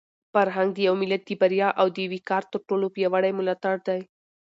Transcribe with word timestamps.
فرهنګ 0.33 0.69
د 0.75 0.79
یو 0.87 0.95
ملت 1.01 1.21
د 1.27 1.31
بریا 1.41 1.69
او 1.79 1.87
د 1.95 1.97
وقار 2.13 2.43
تر 2.51 2.59
ټولو 2.67 2.85
پیاوړی 2.95 3.31
ملاتړی 3.39 3.79
دی. 3.87 4.01